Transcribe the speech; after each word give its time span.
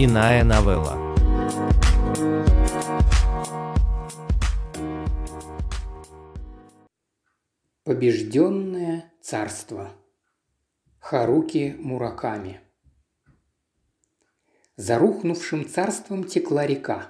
Иная 0.00 0.44
новелла. 0.44 0.96
Побежденное 7.82 9.12
царство. 9.20 9.90
Харуки 11.00 11.74
Мураками. 11.80 12.60
За 14.76 15.00
рухнувшим 15.00 15.68
царством 15.68 16.22
текла 16.22 16.64
река. 16.64 17.08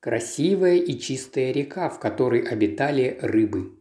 Красивая 0.00 0.76
и 0.76 0.98
чистая 0.98 1.52
река, 1.52 1.90
в 1.90 2.00
которой 2.00 2.40
обитали 2.40 3.18
рыбы. 3.20 3.78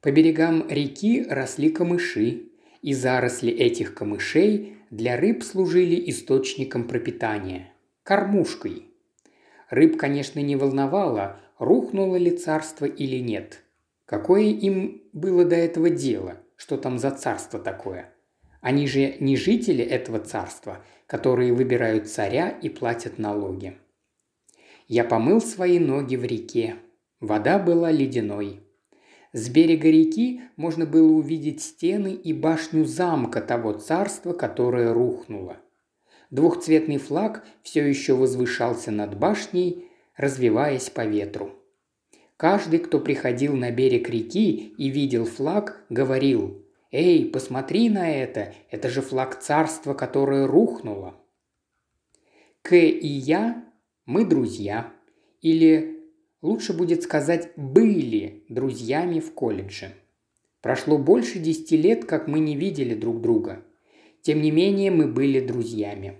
По 0.00 0.10
берегам 0.10 0.68
реки 0.68 1.24
росли 1.30 1.70
камыши, 1.70 2.50
и 2.82 2.92
заросли 2.92 3.52
этих 3.52 3.94
камышей 3.94 4.75
для 4.90 5.16
рыб 5.16 5.42
служили 5.42 6.10
источником 6.10 6.86
пропитания– 6.86 7.72
кормушкой. 8.02 8.90
Рыб, 9.68 9.96
конечно, 9.98 10.38
не 10.40 10.54
волновало, 10.54 11.40
рухнуло 11.58 12.16
ли 12.16 12.30
царство 12.36 12.84
или 12.84 13.16
нет. 13.16 13.64
Какое 14.04 14.44
им 14.44 15.02
было 15.12 15.44
до 15.44 15.56
этого 15.56 15.90
дело, 15.90 16.38
что 16.56 16.76
там 16.76 16.98
за 16.98 17.10
царство 17.10 17.58
такое? 17.58 18.12
Они 18.60 18.86
же 18.86 19.16
не 19.18 19.36
жители 19.36 19.84
этого 19.84 20.20
царства, 20.20 20.84
которые 21.06 21.52
выбирают 21.52 22.08
царя 22.08 22.48
и 22.48 22.68
платят 22.68 23.18
налоги. 23.18 23.76
Я 24.88 25.02
помыл 25.02 25.40
свои 25.40 25.80
ноги 25.80 26.14
в 26.14 26.24
реке. 26.24 26.76
Вода 27.18 27.58
была 27.58 27.90
ледяной. 27.90 28.60
С 29.36 29.50
берега 29.50 29.90
реки 29.90 30.40
можно 30.56 30.86
было 30.86 31.12
увидеть 31.12 31.60
стены 31.60 32.14
и 32.14 32.32
башню 32.32 32.86
замка 32.86 33.42
того 33.42 33.74
царства, 33.74 34.32
которое 34.32 34.94
рухнуло. 34.94 35.58
Двухцветный 36.30 36.96
флаг 36.96 37.44
все 37.62 37.86
еще 37.86 38.14
возвышался 38.14 38.90
над 38.90 39.18
башней, 39.18 39.90
развиваясь 40.16 40.88
по 40.88 41.04
ветру. 41.04 41.50
Каждый, 42.38 42.78
кто 42.78 42.98
приходил 42.98 43.54
на 43.54 43.70
берег 43.70 44.08
реки 44.08 44.72
и 44.78 44.88
видел 44.88 45.26
флаг, 45.26 45.84
говорил 45.90 46.64
«Эй, 46.90 47.26
посмотри 47.26 47.90
на 47.90 48.10
это! 48.10 48.54
Это 48.70 48.88
же 48.88 49.02
флаг 49.02 49.38
царства, 49.38 49.92
которое 49.92 50.46
рухнуло!» 50.46 51.14
К 52.62 52.74
и 52.74 53.06
я– 53.06 53.66
мы 54.06 54.24
друзья. 54.24 54.94
Или 55.42 55.95
лучше 56.46 56.72
будет 56.72 57.02
сказать 57.02 57.50
«были» 57.56 58.44
друзьями 58.48 59.18
в 59.20 59.32
колледже. 59.34 59.92
Прошло 60.62 60.96
больше 60.96 61.38
десяти 61.38 61.76
лет, 61.76 62.04
как 62.04 62.28
мы 62.28 62.38
не 62.38 62.56
видели 62.56 62.94
друг 62.94 63.20
друга. 63.20 63.62
Тем 64.22 64.40
не 64.40 64.50
менее, 64.50 64.90
мы 64.90 65.06
были 65.06 65.40
друзьями. 65.40 66.18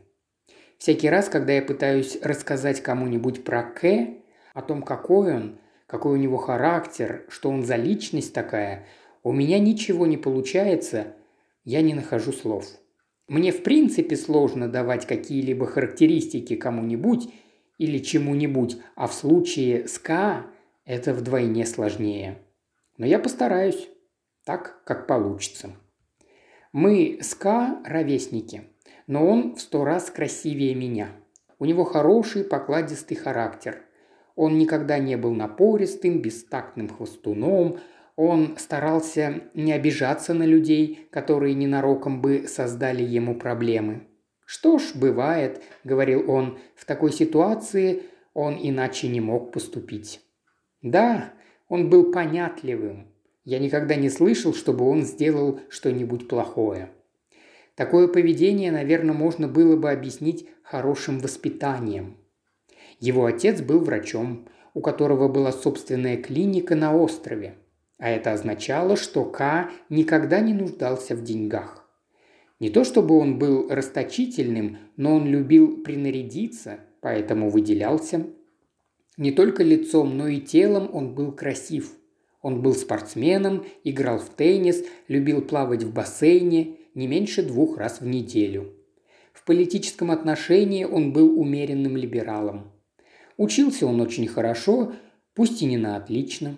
Всякий 0.78 1.08
раз, 1.08 1.28
когда 1.28 1.52
я 1.52 1.62
пытаюсь 1.62 2.18
рассказать 2.22 2.82
кому-нибудь 2.82 3.44
про 3.44 3.62
К, 3.62 4.08
о 4.52 4.62
том, 4.62 4.82
какой 4.82 5.34
он, 5.34 5.58
какой 5.86 6.14
у 6.14 6.20
него 6.20 6.36
характер, 6.36 7.24
что 7.28 7.48
он 7.48 7.62
за 7.62 7.76
личность 7.76 8.34
такая, 8.34 8.86
у 9.22 9.32
меня 9.32 9.58
ничего 9.58 10.06
не 10.06 10.16
получается, 10.16 11.14
я 11.64 11.82
не 11.82 11.94
нахожу 11.94 12.32
слов. 12.32 12.66
Мне 13.28 13.52
в 13.52 13.62
принципе 13.62 14.16
сложно 14.16 14.68
давать 14.68 15.06
какие-либо 15.06 15.66
характеристики 15.66 16.54
кому-нибудь 16.56 17.28
или 17.78 17.98
чему-нибудь, 17.98 18.78
а 18.94 19.06
в 19.06 19.14
случае 19.14 19.88
с 19.88 19.98
К 19.98 20.46
это 20.84 21.12
вдвойне 21.12 21.66
сложнее. 21.66 22.38
Но 22.96 23.06
я 23.06 23.18
постараюсь, 23.18 23.88
так, 24.44 24.82
как 24.84 25.06
получится. 25.06 25.70
Мы 26.72 27.18
с 27.20 27.34
К 27.34 27.80
ровесники, 27.84 28.64
но 29.06 29.26
он 29.26 29.56
в 29.56 29.60
сто 29.60 29.84
раз 29.84 30.10
красивее 30.10 30.74
меня. 30.74 31.08
У 31.58 31.64
него 31.64 31.84
хороший 31.84 32.44
покладистый 32.44 33.16
характер. 33.16 33.82
Он 34.34 34.58
никогда 34.58 34.98
не 34.98 35.16
был 35.16 35.32
напористым, 35.32 36.20
бестактным 36.20 36.88
хвостуном. 36.88 37.78
Он 38.16 38.56
старался 38.58 39.42
не 39.54 39.72
обижаться 39.72 40.34
на 40.34 40.44
людей, 40.44 41.08
которые 41.10 41.54
ненароком 41.54 42.20
бы 42.20 42.46
создали 42.46 43.02
ему 43.02 43.34
проблемы. 43.34 44.06
«Что 44.46 44.78
ж, 44.78 44.92
бывает»,— 44.94 45.60
говорил 45.84 46.30
он,— 46.30 46.58
«в 46.76 46.84
такой 46.86 47.12
ситуации 47.12 48.04
он 48.32 48.56
иначе 48.58 49.08
не 49.08 49.20
мог 49.20 49.52
поступить». 49.52 50.20
Да, 50.82 51.32
он 51.68 51.90
был 51.90 52.12
понятливым. 52.12 53.08
Я 53.44 53.58
никогда 53.58 53.96
не 53.96 54.08
слышал, 54.08 54.54
чтобы 54.54 54.88
он 54.88 55.02
сделал 55.02 55.60
что-нибудь 55.68 56.28
плохое. 56.28 56.90
Такое 57.74 58.06
поведение, 58.06 58.70
наверное, 58.70 59.14
можно 59.14 59.48
было 59.48 59.76
бы 59.76 59.90
объяснить 59.90 60.48
хорошим 60.62 61.18
воспитанием. 61.18 62.16
Его 63.00 63.26
отец 63.26 63.60
был 63.60 63.80
врачом, 63.80 64.48
у 64.74 64.80
которого 64.80 65.28
была 65.28 65.52
собственная 65.52 66.16
клиника 66.16 66.74
на 66.76 66.96
острове. 66.96 67.56
А 67.98 68.10
это 68.10 68.32
означало, 68.32 68.96
что 68.96 69.24
К 69.24 69.70
никогда 69.88 70.40
не 70.40 70.52
нуждался 70.52 71.16
в 71.16 71.22
деньгах. 71.22 71.85
Не 72.58 72.70
то 72.70 72.84
чтобы 72.84 73.18
он 73.18 73.38
был 73.38 73.68
расточительным, 73.68 74.78
но 74.96 75.16
он 75.16 75.26
любил 75.26 75.82
принарядиться, 75.82 76.80
поэтому 77.00 77.50
выделялся. 77.50 78.26
Не 79.18 79.30
только 79.30 79.62
лицом, 79.62 80.16
но 80.16 80.28
и 80.28 80.40
телом 80.40 80.88
он 80.92 81.14
был 81.14 81.32
красив. 81.32 81.92
Он 82.40 82.62
был 82.62 82.74
спортсменом, 82.74 83.66
играл 83.84 84.18
в 84.18 84.30
теннис, 84.30 84.84
любил 85.08 85.42
плавать 85.42 85.82
в 85.82 85.92
бассейне 85.92 86.76
не 86.94 87.06
меньше 87.06 87.42
двух 87.42 87.76
раз 87.76 88.00
в 88.00 88.06
неделю. 88.06 88.72
В 89.32 89.44
политическом 89.44 90.10
отношении 90.10 90.84
он 90.84 91.12
был 91.12 91.38
умеренным 91.38 91.96
либералом. 91.96 92.72
Учился 93.36 93.86
он 93.86 94.00
очень 94.00 94.26
хорошо, 94.26 94.94
пусть 95.34 95.60
и 95.60 95.66
не 95.66 95.76
на 95.76 95.96
отлично. 95.96 96.56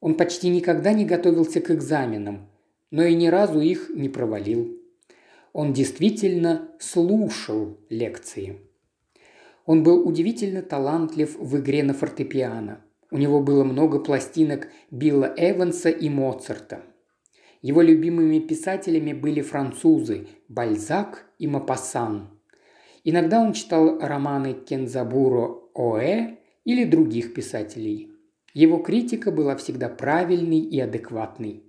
Он 0.00 0.14
почти 0.14 0.48
никогда 0.48 0.92
не 0.92 1.04
готовился 1.04 1.60
к 1.60 1.70
экзаменам, 1.70 2.48
но 2.90 3.04
и 3.04 3.14
ни 3.14 3.28
разу 3.28 3.60
их 3.60 3.90
не 3.94 4.08
провалил. 4.08 4.75
Он 5.58 5.72
действительно 5.72 6.68
слушал 6.78 7.78
лекции. 7.88 8.58
Он 9.64 9.82
был 9.82 10.06
удивительно 10.06 10.60
талантлив 10.60 11.34
в 11.38 11.56
игре 11.58 11.82
на 11.82 11.94
фортепиано. 11.94 12.84
У 13.10 13.16
него 13.16 13.40
было 13.40 13.64
много 13.64 13.98
пластинок 13.98 14.68
Билла 14.90 15.32
Эванса 15.34 15.88
и 15.88 16.10
Моцарта. 16.10 16.82
Его 17.62 17.80
любимыми 17.80 18.38
писателями 18.38 19.14
были 19.14 19.40
французы 19.40 20.28
Бальзак 20.48 21.24
и 21.38 21.46
Мапассан. 21.46 22.38
Иногда 23.02 23.40
он 23.40 23.54
читал 23.54 23.98
романы 23.98 24.52
Кензабуро 24.52 25.54
Оэ 25.74 26.36
или 26.66 26.84
других 26.84 27.32
писателей. 27.32 28.10
Его 28.52 28.76
критика 28.76 29.30
была 29.30 29.56
всегда 29.56 29.88
правильной 29.88 30.60
и 30.60 30.78
адекватной. 30.78 31.65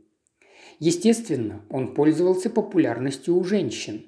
Естественно, 0.79 1.61
он 1.69 1.93
пользовался 1.93 2.49
популярностью 2.49 3.35
у 3.35 3.43
женщин. 3.43 4.05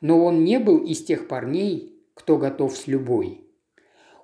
Но 0.00 0.24
он 0.24 0.44
не 0.44 0.58
был 0.58 0.78
из 0.78 1.04
тех 1.04 1.28
парней, 1.28 1.98
кто 2.14 2.36
готов 2.36 2.76
с 2.76 2.86
любой. 2.86 3.40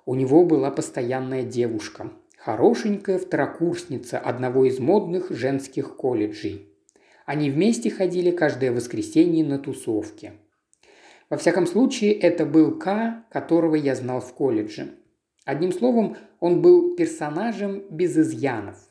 У 0.05 0.15
него 0.15 0.45
была 0.45 0.71
постоянная 0.71 1.43
девушка, 1.43 2.11
хорошенькая 2.37 3.19
второкурсница 3.19 4.17
одного 4.17 4.65
из 4.65 4.79
модных 4.79 5.29
женских 5.29 5.95
колледжей. 5.95 6.67
Они 7.25 7.51
вместе 7.51 7.91
ходили 7.91 8.31
каждое 8.31 8.71
воскресенье 8.71 9.45
на 9.45 9.59
тусовки. 9.59 10.33
Во 11.29 11.37
всяком 11.37 11.67
случае, 11.67 12.13
это 12.13 12.45
был 12.45 12.79
К, 12.79 13.23
которого 13.29 13.75
я 13.75 13.93
знал 13.93 14.19
в 14.19 14.33
колледже. 14.33 14.95
Одним 15.45 15.71
словом, 15.71 16.17
он 16.39 16.61
был 16.61 16.95
персонажем 16.95 17.83
без 17.91 18.17
изъянов. 18.17 18.88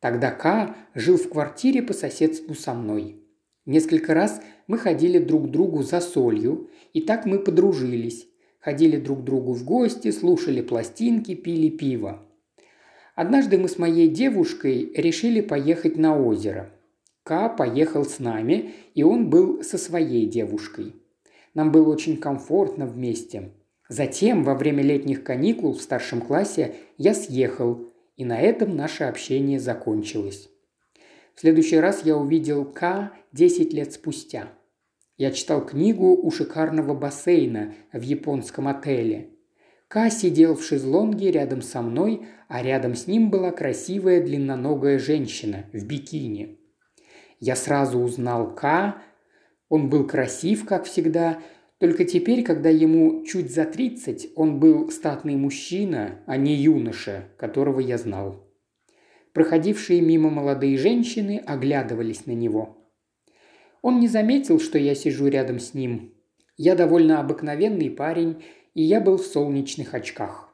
Тогда 0.00 0.30
К 0.30 0.76
жил 0.94 1.16
в 1.16 1.28
квартире 1.28 1.82
по 1.82 1.92
соседству 1.92 2.54
со 2.54 2.74
мной. 2.74 3.22
Несколько 3.66 4.14
раз 4.14 4.40
мы 4.66 4.78
ходили 4.78 5.18
друг 5.18 5.48
к 5.48 5.50
другу 5.50 5.82
за 5.82 6.00
солью, 6.00 6.70
и 6.92 7.00
так 7.00 7.26
мы 7.26 7.38
подружились. 7.38 8.26
Ходили 8.60 8.96
друг 8.96 9.20
к 9.20 9.24
другу 9.24 9.52
в 9.52 9.64
гости, 9.64 10.10
слушали 10.10 10.62
пластинки, 10.62 11.34
пили 11.34 11.68
пиво. 11.68 12.24
Однажды 13.14 13.58
мы 13.58 13.68
с 13.68 13.78
моей 13.78 14.08
девушкой 14.08 14.92
решили 14.94 15.40
поехать 15.40 15.96
на 15.96 16.16
озеро. 16.16 16.70
К 17.24 17.48
поехал 17.48 18.04
с 18.04 18.20
нами, 18.20 18.72
и 18.94 19.02
он 19.02 19.28
был 19.28 19.62
со 19.62 19.76
своей 19.76 20.26
девушкой. 20.26 20.94
Нам 21.54 21.72
было 21.72 21.92
очень 21.92 22.16
комфортно 22.16 22.86
вместе. 22.86 23.52
Затем, 23.88 24.44
во 24.44 24.54
время 24.54 24.82
летних 24.82 25.24
каникул 25.24 25.72
в 25.72 25.80
старшем 25.80 26.20
классе, 26.20 26.76
я 26.96 27.14
съехал, 27.14 27.92
и 28.18 28.24
на 28.24 28.38
этом 28.38 28.76
наше 28.76 29.04
общение 29.04 29.58
закончилось. 29.58 30.50
В 31.34 31.40
следующий 31.40 31.78
раз 31.78 32.04
я 32.04 32.16
увидел 32.16 32.64
К 32.64 33.12
10 33.32 33.72
лет 33.72 33.92
спустя. 33.92 34.48
Я 35.16 35.30
читал 35.30 35.64
книгу 35.64 36.16
у 36.20 36.30
шикарного 36.30 36.94
бассейна 36.94 37.74
в 37.92 38.02
японском 38.02 38.66
отеле. 38.66 39.30
К 39.86 40.10
сидел 40.10 40.56
в 40.56 40.64
шезлонге 40.64 41.30
рядом 41.30 41.62
со 41.62 41.80
мной, 41.80 42.26
а 42.48 42.60
рядом 42.62 42.96
с 42.96 43.06
ним 43.06 43.30
была 43.30 43.52
красивая 43.52 44.20
длинноногая 44.20 44.98
женщина 44.98 45.66
в 45.72 45.86
бикини. 45.86 46.58
Я 47.38 47.54
сразу 47.54 48.00
узнал 48.00 48.52
К. 48.54 48.96
Он 49.68 49.88
был 49.88 50.06
красив, 50.06 50.66
как 50.66 50.86
всегда, 50.86 51.38
Только 51.78 52.04
теперь, 52.04 52.42
когда 52.42 52.70
ему 52.70 53.24
чуть 53.24 53.52
за 53.52 53.64
тридцать, 53.64 54.28
он 54.34 54.58
был 54.58 54.90
статный 54.90 55.36
мужчина, 55.36 56.20
а 56.26 56.36
не 56.36 56.54
юноша, 56.54 57.28
которого 57.36 57.78
я 57.78 57.98
знал. 57.98 58.44
Проходившие 59.32 60.00
мимо 60.00 60.30
молодые 60.30 60.76
женщины 60.76 61.40
оглядывались 61.46 62.26
на 62.26 62.32
него. 62.32 62.76
Он 63.80 64.00
не 64.00 64.08
заметил, 64.08 64.58
что 64.58 64.76
я 64.78 64.96
сижу 64.96 65.28
рядом 65.28 65.60
с 65.60 65.72
ним. 65.72 66.14
Я 66.56 66.74
довольно 66.74 67.20
обыкновенный 67.20 67.90
парень, 67.90 68.42
и 68.74 68.82
я 68.82 69.00
был 69.00 69.16
в 69.16 69.24
солнечных 69.24 69.94
очках. 69.94 70.52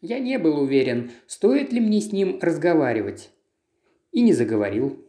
Я 0.00 0.18
не 0.18 0.38
был 0.38 0.60
уверен, 0.60 1.12
стоит 1.28 1.72
ли 1.72 1.80
мне 1.80 2.00
с 2.00 2.10
ним 2.10 2.38
разговаривать. 2.42 3.30
И 4.10 4.20
не 4.20 4.32
заговорил. 4.32 5.04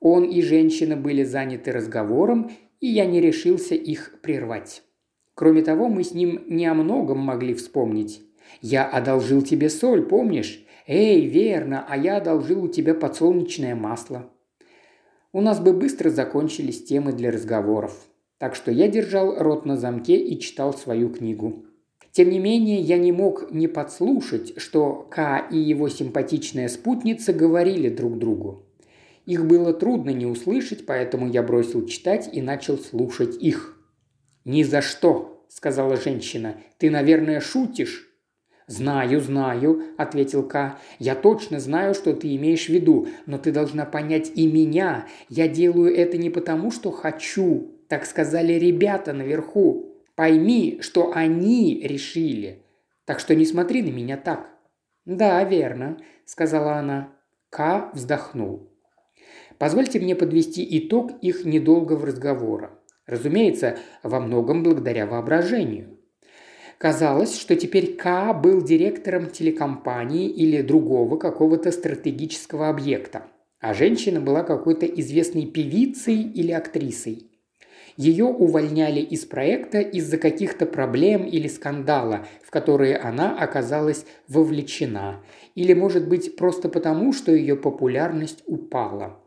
Он 0.00 0.24
и 0.24 0.42
женщина 0.42 0.96
были 0.96 1.22
заняты 1.22 1.72
разговором, 1.72 2.50
и 2.84 2.88
я 2.88 3.06
не 3.06 3.18
решился 3.18 3.74
их 3.74 4.20
прервать. 4.20 4.82
Кроме 5.34 5.62
того, 5.62 5.88
мы 5.88 6.04
с 6.04 6.12
ним 6.12 6.44
не 6.48 6.66
о 6.66 6.74
многом 6.74 7.18
могли 7.18 7.54
вспомнить. 7.54 8.20
Я 8.60 8.84
одолжил 8.84 9.40
тебе 9.40 9.70
соль, 9.70 10.02
помнишь? 10.02 10.62
Эй, 10.86 11.24
верно, 11.26 11.86
а 11.88 11.96
я 11.96 12.18
одолжил 12.18 12.62
у 12.62 12.68
тебя 12.68 12.92
подсолнечное 12.92 13.74
масло. 13.74 14.30
У 15.32 15.40
нас 15.40 15.60
бы 15.60 15.72
быстро 15.72 16.10
закончились 16.10 16.84
темы 16.84 17.14
для 17.14 17.30
разговоров. 17.30 17.96
Так 18.36 18.54
что 18.54 18.70
я 18.70 18.86
держал 18.86 19.34
рот 19.38 19.64
на 19.64 19.78
замке 19.78 20.16
и 20.16 20.38
читал 20.38 20.74
свою 20.74 21.08
книгу. 21.08 21.64
Тем 22.12 22.28
не 22.28 22.38
менее, 22.38 22.80
я 22.80 22.98
не 22.98 23.12
мог 23.12 23.50
не 23.50 23.66
подслушать, 23.66 24.60
что 24.60 25.08
К 25.10 25.48
и 25.50 25.56
его 25.56 25.88
симпатичная 25.88 26.68
спутница 26.68 27.32
говорили 27.32 27.88
друг 27.88 28.18
другу. 28.18 28.63
Их 29.26 29.46
было 29.46 29.72
трудно 29.72 30.10
не 30.10 30.26
услышать, 30.26 30.84
поэтому 30.86 31.28
я 31.28 31.42
бросил 31.42 31.86
читать 31.86 32.28
и 32.32 32.42
начал 32.42 32.78
слушать 32.78 33.36
их. 33.42 33.78
«Ни 34.44 34.62
за 34.62 34.82
что»,– 34.82 35.46
сказала 35.48 35.96
женщина. 35.96 36.56
«Ты, 36.78 36.90
наверное, 36.90 37.40
шутишь?» 37.40 38.10
«Знаю, 38.66 39.20
знаю»,– 39.20 39.82
ответил 39.98 40.46
К. 40.46 40.78
«Я 40.98 41.14
точно 41.14 41.60
знаю, 41.60 41.94
что 41.94 42.14
ты 42.14 42.34
имеешь 42.36 42.66
в 42.66 42.70
виду, 42.70 43.08
но 43.26 43.38
ты 43.38 43.52
должна 43.52 43.84
понять 43.84 44.32
и 44.34 44.50
меня. 44.50 45.06
Я 45.28 45.48
делаю 45.48 45.94
это 45.94 46.16
не 46.16 46.30
потому, 46.30 46.70
что 46.70 46.90
хочу. 46.90 47.70
Так 47.88 48.06
сказали 48.06 48.54
ребята 48.54 49.12
наверху. 49.12 49.94
Пойми, 50.14 50.78
что 50.80 51.12
они 51.14 51.82
решили. 51.82 52.62
Так 53.04 53.20
что 53.20 53.34
не 53.34 53.44
смотри 53.44 53.82
на 53.82 53.90
меня 53.90 54.16
так». 54.16 54.48
«Да, 55.04 55.44
верно»,– 55.44 55.98
сказала 56.24 56.76
она. 56.76 57.12
К 57.50 57.90
вздохнул. 57.92 58.73
Позвольте 59.58 60.00
мне 60.00 60.16
подвести 60.16 60.66
итог 60.78 61.12
их 61.22 61.44
недолгого 61.44 62.06
разговора. 62.06 62.78
Разумеется, 63.06 63.78
во 64.02 64.20
многом 64.20 64.62
благодаря 64.62 65.06
воображению. 65.06 65.98
Казалось, 66.78 67.38
что 67.38 67.54
теперь 67.56 67.96
К 67.96 68.32
был 68.32 68.62
директором 68.62 69.30
телекомпании 69.30 70.28
или 70.28 70.62
другого 70.62 71.16
какого-то 71.16 71.70
стратегического 71.70 72.68
объекта, 72.68 73.26
а 73.60 73.74
женщина 73.74 74.20
была 74.20 74.42
какой-то 74.42 74.86
известной 74.86 75.46
певицей 75.46 76.20
или 76.20 76.52
актрисой. 76.52 77.33
Ее 77.96 78.24
увольняли 78.24 79.00
из 79.00 79.24
проекта 79.24 79.80
из-за 79.80 80.18
каких-то 80.18 80.66
проблем 80.66 81.24
или 81.24 81.46
скандала, 81.46 82.26
в 82.42 82.50
которые 82.50 82.96
она 82.96 83.38
оказалась 83.38 84.04
вовлечена, 84.26 85.22
или, 85.54 85.74
может 85.74 86.08
быть, 86.08 86.36
просто 86.36 86.68
потому, 86.68 87.12
что 87.12 87.30
ее 87.32 87.56
популярность 87.56 88.42
упала. 88.46 89.20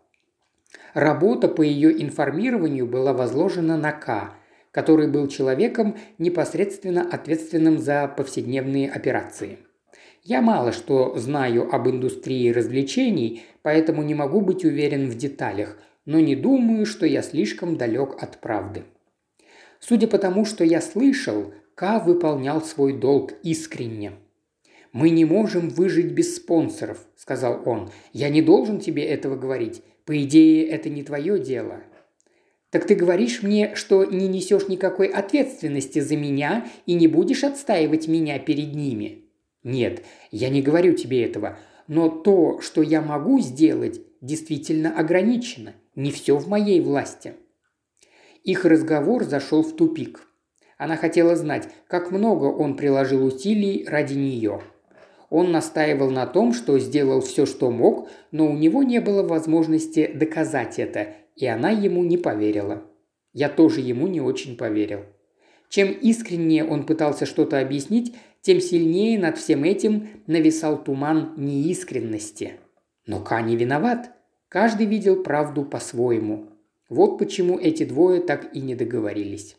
Работа 0.94 1.48
по 1.48 1.62
ее 1.62 2.02
информированию 2.02 2.86
была 2.86 3.14
возложена 3.14 3.78
на 3.78 3.94
К, 3.94 4.34
который 4.72 5.08
был 5.08 5.28
человеком, 5.28 5.96
непосредственно 6.18 7.08
ответственным 7.10 7.78
за 7.78 8.08
повседневные 8.08 8.92
операции. 8.92 9.60
Я 10.24 10.42
мало 10.42 10.74
что 10.74 11.18
знаю 11.18 11.74
об 11.74 11.88
индустрии 11.88 12.52
развлечений, 12.52 13.44
поэтому 13.62 14.04
не 14.04 14.14
могу 14.14 14.42
быть 14.42 14.66
уверен 14.66 15.10
в 15.10 15.16
деталях, 15.16 15.78
но 16.08 16.22
не 16.22 16.36
думаю, 16.36 16.86
что 16.86 17.06
я 17.06 17.22
слишком 17.22 17.76
далек 17.76 18.16
от 18.24 18.40
правды. 18.40 18.86
Судя 19.80 20.08
по 20.08 20.18
тому, 20.18 20.46
что 20.46 20.64
я 20.64 20.82
слышал, 20.82 21.54
К 21.76 22.00
выполнял 22.00 22.62
свой 22.62 22.94
долг 22.94 23.34
искренне. 23.44 24.14
«Мы 24.94 25.12
не 25.12 25.26
можем 25.26 25.70
выжить 25.70 26.14
без 26.14 26.38
спонсоров»,– 26.38 27.06
сказал 27.16 27.62
он. 27.66 27.92
«Я 28.14 28.30
не 28.30 28.42
должен 28.42 28.80
тебе 28.80 29.04
этого 29.04 29.36
говорить. 29.36 29.84
По 30.06 30.20
идее, 30.24 30.66
это 30.70 30.90
не 30.90 31.04
твое 31.04 31.38
дело. 31.40 31.84
Так 32.72 32.88
ты 32.88 32.96
говоришь 32.96 33.44
мне, 33.44 33.76
что 33.76 34.06
не 34.06 34.28
несешь 34.30 34.70
никакой 34.70 35.08
ответственности 35.08 36.00
за 36.00 36.16
меня 36.16 36.68
и 36.86 36.94
не 36.94 37.08
будешь 37.08 37.44
отстаивать 37.44 38.08
меня 38.08 38.40
перед 38.40 38.74
ними? 38.74 39.26
Нет, 39.64 40.04
я 40.32 40.50
не 40.50 40.62
говорю 40.62 40.94
тебе 40.94 41.24
этого. 41.24 41.60
Но 41.88 42.10
то, 42.10 42.62
что 42.62 42.82
я 42.82 43.02
могу 43.02 43.40
сделать, 43.42 44.02
действительно 44.22 44.98
ограничено. 44.98 45.76
Не 45.98 46.12
все 46.12 46.38
в 46.38 46.48
моей 46.48 46.80
власти. 46.80 47.34
Их 48.46 48.64
разговор 48.64 49.26
зашел 49.26 49.64
в 49.64 49.76
тупик. 49.76 50.26
Она 50.78 50.96
хотела 50.96 51.36
знать, 51.36 51.68
как 51.88 52.12
много 52.12 52.46
он 52.46 52.78
приложил 52.78 53.26
усилий 53.26 53.86
ради 53.86 54.14
нее– 54.14 54.62
он 55.30 55.52
настаивал 55.52 56.10
на 56.10 56.26
том, 56.26 56.54
что 56.54 56.80
сделал 56.80 57.22
все, 57.22 57.46
что 57.46 57.70
мог, 57.70 58.10
но 58.32 58.48
у 58.48 58.54
него 58.54 58.84
не 58.84 59.00
было 59.00 59.24
возможности 59.24 60.10
доказать 60.14 60.80
это, 60.80 61.16
и 61.36 61.46
она 61.46 61.72
ему 61.72 62.04
не 62.04 62.18
поверила. 62.18 62.84
Я 63.34 63.50
тоже 63.50 63.82
ему 63.82 64.08
не 64.08 64.22
очень 64.22 64.58
поверил. 64.58 65.02
Чем 65.70 65.92
искреннее 65.92 66.64
он 66.64 66.86
пытался 66.86 67.26
что-то 67.26 67.60
объяснить, 67.60 68.16
тем 68.42 68.62
сильнее 68.62 69.20
над 69.20 69.38
всем 69.38 69.66
этим 69.66 70.08
нависал 70.28 70.82
туман 70.82 71.34
неискренности. 71.36 72.54
Но 73.06 73.20
Ка 73.20 73.42
не 73.42 73.58
виноват. 73.58 74.12
Каждый 74.60 74.88
видел 74.88 75.22
правду 75.22 75.64
по-своему. 75.64 76.50
Вот 76.90 77.20
почему 77.20 77.60
эти 77.60 77.84
двое 77.84 78.22
так 78.22 78.56
и 78.56 78.60
не 78.60 78.74
договорились. 78.74 79.56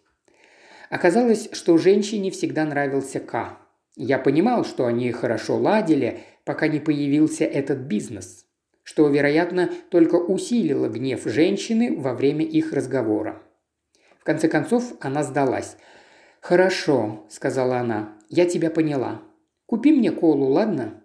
Оказалось, 0.90 1.50
что 1.52 1.78
женщине 1.78 2.32
всегда 2.32 2.64
нравился 2.64 3.20
Ка. 3.20 3.58
Я 3.94 4.18
понимал, 4.18 4.64
что 4.64 4.86
они 4.86 5.12
хорошо 5.12 5.56
ладили, 5.56 6.22
пока 6.44 6.66
не 6.66 6.80
появился 6.80 7.44
этот 7.44 7.78
бизнес, 7.78 8.44
что, 8.82 9.06
вероятно, 9.06 9.70
только 9.88 10.16
усилило 10.16 10.88
гнев 10.88 11.22
женщины 11.26 11.96
во 11.96 12.12
время 12.12 12.44
их 12.44 12.72
разговора. 12.72 13.40
В 14.18 14.24
конце 14.24 14.48
концов, 14.48 14.94
она 14.98 15.22
сдалась. 15.22 15.76
«Хорошо»,– 16.40 17.24
сказала 17.30 17.78
она,– 17.78 18.18
«я 18.30 18.46
тебя 18.46 18.68
поняла. 18.68 19.22
Купи 19.66 19.92
мне 19.92 20.10
колу, 20.10 20.46
ладно?» 20.46 21.04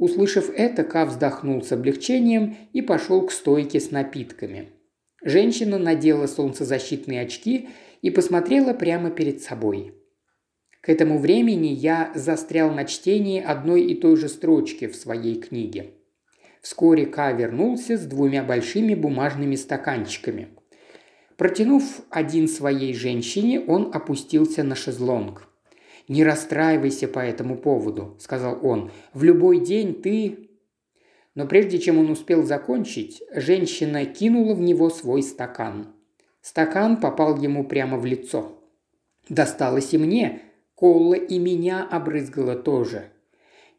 Услышав 0.00 0.50
это, 0.50 0.82
Ка 0.82 1.04
вздохнул 1.04 1.62
с 1.62 1.70
облегчением 1.70 2.56
и 2.72 2.82
пошел 2.82 3.24
к 3.24 3.30
стойке 3.30 3.78
с 3.78 3.92
напитками. 3.92 4.70
Женщина 5.22 5.78
надела 5.78 6.26
солнцезащитные 6.26 7.20
очки 7.20 7.68
и 8.02 8.10
посмотрела 8.10 8.74
прямо 8.74 9.10
перед 9.10 9.40
собой– 9.40 9.94
к 10.80 10.88
этому 10.88 11.18
времени 11.18 11.66
я 11.66 12.10
застрял 12.14 12.72
на 12.72 12.86
чтении 12.86 13.40
одной 13.40 13.82
и 13.82 13.94
той 13.94 14.16
же 14.16 14.28
строчки 14.28 14.86
в 14.86 14.96
своей 14.96 15.38
книге. 15.38 15.90
Вскоре 16.62 17.04
Ка 17.04 17.32
вернулся 17.32 17.98
с 17.98 18.06
двумя 18.06 18.42
большими 18.42 18.94
бумажными 18.94 19.56
стаканчиками. 19.56 20.48
Протянув 21.36 21.82
один 22.10 22.48
своей 22.48 22.94
женщине, 22.94 23.60
он 23.60 23.90
опустился 23.92 24.62
на 24.62 24.74
шезлонг. 24.74 25.49
«Не 26.10 26.24
расстраивайся 26.24 27.06
по 27.06 27.20
этому 27.20 27.56
поводу»,– 27.56 28.16
сказал 28.18 28.58
он. 28.66 28.90
«В 29.14 29.22
любой 29.22 29.60
день 29.60 29.94
ты...» 29.94 30.50
Но 31.36 31.46
прежде 31.46 31.78
чем 31.78 31.98
он 31.98 32.10
успел 32.10 32.42
закончить, 32.42 33.22
женщина 33.32 34.04
кинула 34.04 34.54
в 34.54 34.60
него 34.60 34.90
свой 34.90 35.22
стакан. 35.22 35.94
Стакан 36.42 36.96
попал 36.96 37.40
ему 37.40 37.62
прямо 37.62 37.96
в 37.96 38.04
лицо. 38.04 38.58
«Досталось 39.28 39.94
и 39.94 39.98
мне», 39.98 40.42
Колла 40.74 41.14
и 41.14 41.38
меня 41.38 41.86
обрызгала 41.88 42.56
тоже. 42.56 43.10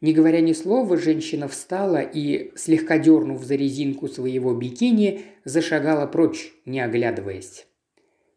Не 0.00 0.14
говоря 0.14 0.40
ни 0.40 0.54
слова, 0.54 0.96
женщина 0.96 1.48
встала 1.48 2.00
и, 2.00 2.52
слегка 2.56 2.96
дернув 2.96 3.44
за 3.44 3.56
резинку 3.56 4.08
своего 4.08 4.54
бикини, 4.54 5.20
зашагала 5.44 6.06
прочь, 6.06 6.54
не 6.64 6.80
оглядываясь. 6.80 7.66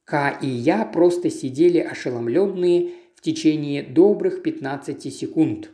Ка 0.04 0.38
и 0.42 0.48
я 0.48 0.84
просто 0.84 1.30
сидели 1.30 1.78
ошеломленные 1.78 2.90
течение 3.26 3.84
добрых 3.84 4.42
15 4.44 5.14
секунд. 5.14 5.72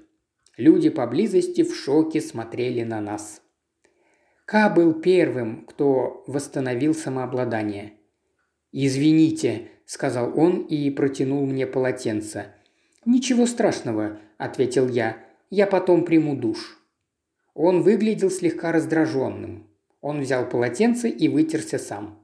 Люди 0.58 0.90
поблизости 0.90 1.64
в 1.64 1.76
шоке 1.76 2.22
смотрели 2.22 2.84
на 2.84 3.02
нас. 3.02 3.42
Ка 4.46 4.70
был 4.70 4.94
первым, 4.94 5.66
кто 5.66 6.24
восстановил 6.28 6.96
самообладание. 6.96 7.94
«Извините»,– 8.72 9.70
сказал 9.86 10.38
он 10.40 10.62
и 10.62 10.90
протянул 10.90 11.46
мне 11.46 11.68
полотенце– 11.68 12.56
«Ничего 13.06 13.48
страшного»,– 13.48 14.20
ответил 14.38 14.88
я. 14.88 15.18
«Я 15.50 15.66
потом 15.66 16.06
приму 16.06 16.36
душ». 16.36 16.78
Он 17.56 17.82
выглядел 17.82 18.30
слегка 18.30 18.72
раздраженным. 18.72 19.68
Он 20.02 20.22
взял 20.22 20.48
полотенце 20.48 21.10
и 21.10 21.28
вытерся 21.28 21.80
сам. 21.80 22.20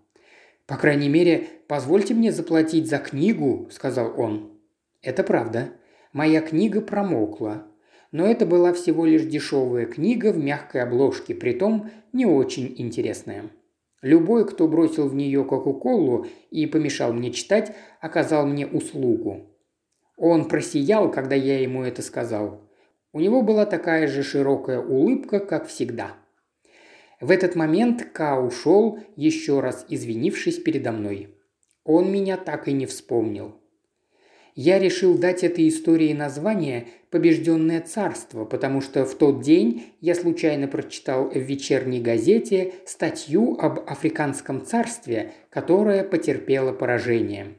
«По 0.67 0.77
крайней 0.77 1.09
мере, 1.09 1.47
позвольте 1.67 2.13
мне 2.13 2.31
заплатить 2.31 2.87
за 2.87 2.99
книгу»,– 2.99 3.67
сказал 3.71 4.13
он. 4.19 4.56
«Это 5.07 5.23
правда. 5.23 5.69
Моя 6.11 6.41
книга 6.41 6.81
промокла. 6.81 7.65
Но 8.11 8.25
это 8.25 8.45
была 8.45 8.73
всего 8.73 9.05
лишь 9.05 9.23
дешевая 9.23 9.85
книга 9.85 10.33
в 10.33 10.37
мягкой 10.37 10.81
обложке, 10.81 11.33
притом 11.33 11.89
не 12.11 12.25
очень 12.25 12.75
интересная. 12.77 13.49
Любой, 14.01 14.45
кто 14.45 14.67
бросил 14.67 15.07
в 15.07 15.15
нее 15.15 15.45
Кока-Колу 15.45 16.25
и 16.51 16.65
помешал 16.65 17.13
мне 17.13 17.31
читать, 17.31 17.73
оказал 18.01 18.45
мне 18.45 18.67
услугу. 18.67 19.57
Он 20.17 20.49
просиял, 20.49 21.09
когда 21.09 21.35
я 21.35 21.61
ему 21.61 21.83
это 21.83 22.01
сказал. 22.01 22.69
У 23.13 23.21
него 23.21 23.43
была 23.43 23.65
такая 23.65 24.07
же 24.07 24.23
широкая 24.23 24.81
улыбка, 24.81 25.39
как 25.39 25.67
всегда. 25.69 26.17
В 27.21 27.31
этот 27.31 27.55
момент 27.55 28.03
Ка 28.11 28.41
ушел, 28.41 28.99
еще 29.15 29.61
раз 29.61 29.85
извинившись 29.87 30.61
передо 30.61 30.91
мной. 30.91 31.33
Он 31.85 32.11
меня 32.11 32.35
так 32.35 32.67
и 32.67 32.73
не 32.73 32.85
вспомнил. 32.85 33.61
Я 34.57 34.79
решил 34.79 35.19
дать 35.19 35.43
этой 35.43 35.67
истории 35.69 36.13
название 36.13 36.87
«Побежденное 37.11 37.79
царство», 37.79 38.43
потому 38.43 38.81
что 38.81 39.05
в 39.05 39.13
тот 39.13 39.41
день 39.41 39.93
я 40.01 40.15
случайно 40.15 40.67
прочитал 40.67 41.29
в 41.29 41.37
вечерней 41.37 42.01
газете 42.01 42.73
статью 42.87 43.55
об 43.59 43.81
африканском 43.87 44.65
царстве, 44.65 45.33
которое 45.51 46.03
потерпело 46.03 46.73
поражение. 46.73 47.49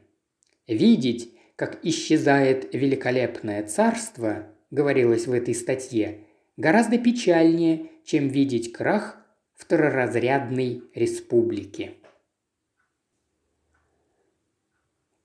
Видеть, 0.67 1.33
как 1.55 1.79
исчезает 1.83 2.73
великолепное 2.73 3.63
царство, 3.63 4.47
говорилось 4.69 5.25
в 5.25 5.31
этой 5.31 5.55
статье, 5.55 6.25
гораздо 6.57 6.97
печальнее, 6.97 7.91
чем 8.03 8.27
видеть 8.27 8.73
крах 8.73 9.15
второразрядной 9.55 10.83
республики. 10.93 11.91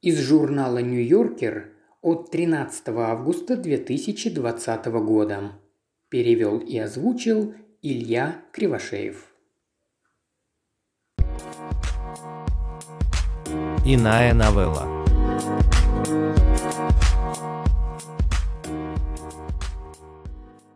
Из 0.04 0.20
журнала 0.20 0.82
«Нью-Йоркер» 0.82 1.70
от 2.02 2.30
13 2.30 2.88
августа 2.88 3.56
2020 3.56 4.87
года. 5.02 5.52
Перевел 6.11 6.58
и 6.58 6.76
озвучил 6.76 7.54
Илья 7.80 8.42
Кривошеев. 8.52 9.34
Иная 13.87 14.34
новелла. 14.34 14.94